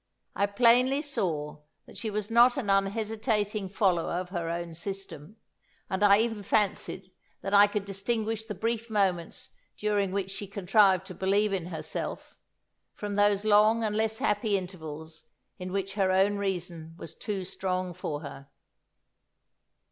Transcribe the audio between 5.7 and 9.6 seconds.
and I even fancied that I could distinguish the brief moments